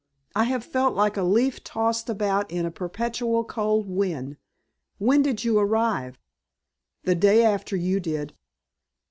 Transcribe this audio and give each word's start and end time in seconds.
I 0.35 0.45
have 0.45 0.63
felt 0.65 0.95
like 0.95 1.15
a 1.15 1.21
leaf 1.21 1.63
tossed 1.63 2.09
about 2.09 2.49
in 2.49 2.65
a 2.65 2.71
perpetual 2.71 3.43
cold 3.43 3.87
wind. 3.87 4.37
When 4.97 5.21
did 5.21 5.43
you 5.43 5.59
arrive?" 5.59 6.17
"The 7.03 7.13
day 7.13 7.45
after 7.45 7.75
you 7.75 7.99
did." 7.99 8.33